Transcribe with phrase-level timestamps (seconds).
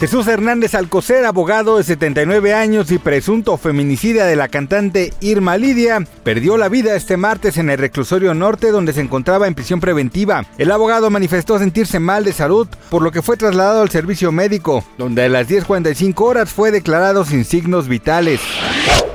[0.00, 6.02] Jesús Hernández Alcocer, abogado de 79 años y presunto feminicida de la cantante Irma Lidia,
[6.24, 10.46] perdió la vida este martes en el reclusorio norte donde se encontraba en prisión preventiva.
[10.56, 14.86] El abogado manifestó sentirse mal de salud, por lo que fue trasladado al servicio médico,
[14.96, 18.40] donde a las 10.45 horas fue declarado sin signos vitales.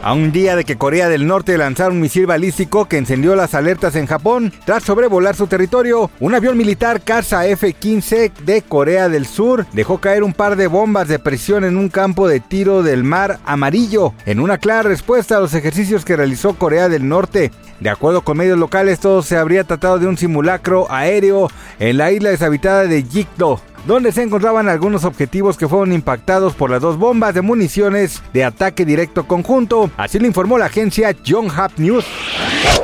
[0.06, 3.56] A un día de que Corea del Norte lanzara un misil balístico que encendió las
[3.56, 9.26] alertas en Japón tras sobrevolar su territorio, un avión militar Casa F-15 de Corea del
[9.26, 13.04] Sur dejó caer un par de bombas de presión en un campo de tiro del
[13.04, 17.52] mar amarillo, en una clara respuesta a los ejercicios que realizó Corea del Norte.
[17.80, 22.12] De acuerdo con medios locales, todo se habría tratado de un simulacro aéreo en la
[22.12, 26.98] isla deshabitada de Jikdo donde se encontraban algunos objetivos que fueron impactados por las dos
[26.98, 32.06] bombas de municiones de ataque directo conjunto, así lo informó la agencia John Hap News.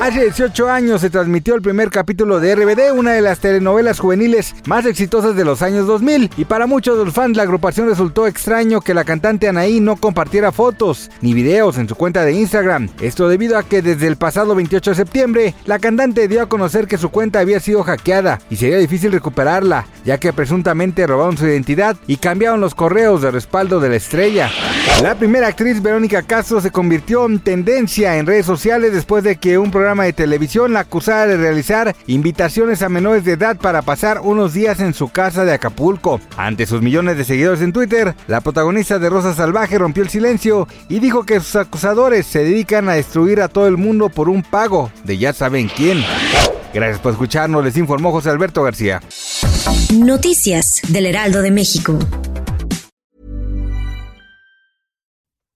[0.01, 4.55] Hace 18 años se transmitió el primer capítulo de RBD, una de las telenovelas juveniles
[4.65, 8.25] más exitosas de los años 2000, y para muchos de los fans la agrupación resultó
[8.25, 12.89] extraño que la cantante Anaí no compartiera fotos ni videos en su cuenta de Instagram.
[12.99, 16.87] Esto debido a que desde el pasado 28 de septiembre la cantante dio a conocer
[16.87, 21.45] que su cuenta había sido hackeada y sería difícil recuperarla, ya que presuntamente robaron su
[21.45, 24.49] identidad y cambiaron los correos de respaldo de la estrella.
[25.01, 29.57] La primera actriz Verónica Castro se convirtió en tendencia en redes sociales después de que
[29.57, 34.19] un programa de televisión la acusara de realizar invitaciones a menores de edad para pasar
[34.21, 36.21] unos días en su casa de Acapulco.
[36.37, 40.67] Ante sus millones de seguidores en Twitter, la protagonista de Rosa Salvaje rompió el silencio
[40.87, 44.43] y dijo que sus acusadores se dedican a destruir a todo el mundo por un
[44.43, 46.03] pago de ya saben quién.
[46.73, 49.01] Gracias por escucharnos, les informó José Alberto García.
[49.93, 51.97] Noticias del Heraldo de México.